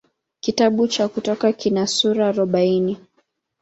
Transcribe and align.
Kitabu 0.39 0.87
cha 0.87 1.07
Kutoka 1.07 1.53
kina 1.53 1.87
sura 1.87 2.27
arobaini. 2.27 2.97